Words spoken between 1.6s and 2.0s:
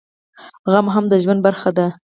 ده